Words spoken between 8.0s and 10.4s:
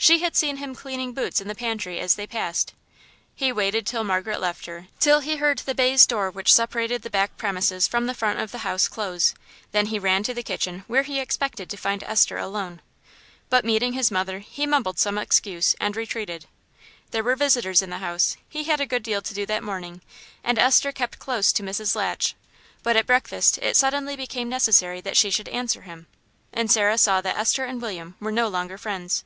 the front of the house close, then he ran to